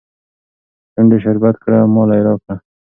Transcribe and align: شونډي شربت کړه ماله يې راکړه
شونډي 0.93 1.17
شربت 1.23 1.55
کړه 1.63 1.77
ماله 1.93 2.13
يې 2.17 2.23
راکړه 2.27 2.55